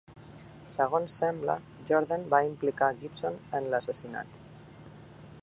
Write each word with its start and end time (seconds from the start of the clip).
Segons 0.75 1.17
sembla, 1.23 1.57
Jordan 1.91 2.25
va 2.35 2.41
implicar 2.49 2.91
Gibson 3.03 3.39
en 3.61 3.71
l'assassinat. 3.75 4.43